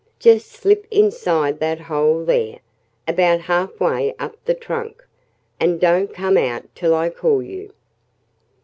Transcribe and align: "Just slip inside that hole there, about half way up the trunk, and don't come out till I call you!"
"Just 0.17 0.47
slip 0.47 0.87
inside 0.89 1.59
that 1.59 1.81
hole 1.81 2.25
there, 2.25 2.57
about 3.07 3.41
half 3.41 3.79
way 3.79 4.15
up 4.17 4.35
the 4.45 4.55
trunk, 4.55 5.05
and 5.59 5.79
don't 5.79 6.11
come 6.11 6.37
out 6.37 6.63
till 6.73 6.95
I 6.95 7.11
call 7.11 7.43
you!" 7.43 7.71